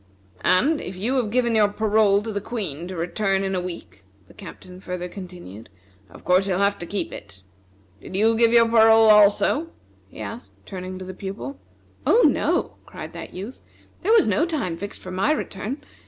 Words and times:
And 0.43 0.81
if 0.81 0.95
you 0.95 1.13
have 1.17 1.29
given 1.29 1.53
your 1.53 1.67
parole 1.67 2.23
to 2.23 2.31
the 2.33 2.41
Queen 2.41 2.87
to 2.87 2.95
return 2.95 3.43
in 3.43 3.53
a 3.53 3.61
week," 3.61 4.03
the 4.27 4.33
Captain 4.33 4.81
further 4.81 5.07
continued, 5.07 5.69
"of 6.09 6.23
course 6.25 6.47
you'll 6.47 6.57
have 6.57 6.79
to 6.79 6.87
keep 6.87 7.13
it. 7.13 7.43
Did 8.01 8.15
you 8.15 8.35
give 8.35 8.51
your 8.51 8.67
parole 8.67 9.11
also?" 9.11 9.67
he 10.07 10.19
asked, 10.19 10.53
turning 10.65 10.97
to 10.97 11.05
the 11.05 11.13
Pupil. 11.13 11.59
"Oh, 12.03 12.23
no!" 12.27 12.77
cried 12.87 13.13
that 13.13 13.35
youth; 13.35 13.59
"there 14.01 14.11
was 14.11 14.27
no 14.27 14.43
time 14.47 14.75
fixed 14.75 15.01
for 15.01 15.11
my 15.11 15.31
return. 15.31 15.83